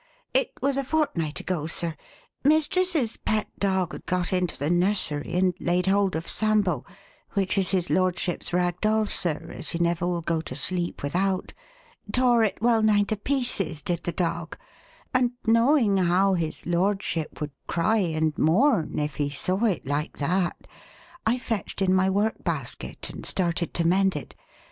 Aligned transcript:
It 0.33 0.49
was 0.63 0.77
a 0.77 0.83
fortnight 0.83 1.39
ago, 1.41 1.67
sir. 1.67 1.95
Mistress' 2.43 3.17
pet 3.17 3.49
dog 3.59 3.91
had 3.91 4.07
got 4.07 4.33
into 4.33 4.57
the 4.57 4.71
nursery 4.71 5.33
and 5.35 5.53
laid 5.59 5.85
hold 5.85 6.15
of 6.15 6.27
Sambo 6.27 6.83
which 7.33 7.55
is 7.55 7.69
his 7.69 7.91
lordship's 7.91 8.51
rag 8.51 8.81
doll, 8.81 9.05
sir, 9.05 9.51
as 9.53 9.69
he 9.69 9.77
never 9.77 10.07
will 10.07 10.23
go 10.23 10.41
to 10.41 10.55
sleep 10.55 11.03
without 11.03 11.53
tore 12.11 12.43
it 12.43 12.57
well 12.63 12.81
nigh 12.81 13.03
to 13.03 13.15
pieces 13.15 13.83
did 13.83 14.01
the 14.01 14.11
dog; 14.11 14.57
and 15.13 15.33
knowing 15.45 15.97
how 15.97 16.33
his 16.33 16.65
lordship 16.65 17.39
would 17.39 17.51
cry 17.67 17.97
and 17.97 18.35
mourn 18.39 18.97
if 18.97 19.17
he 19.17 19.29
saw 19.29 19.65
it 19.65 19.85
like 19.85 20.17
that, 20.17 20.65
I 21.27 21.37
fetched 21.37 21.79
in 21.79 21.93
my 21.93 22.09
work 22.09 22.43
basket 22.43 23.11
and 23.11 23.23
started 23.23 23.71
to 23.75 23.85
mend 23.85 24.15
it. 24.15 24.33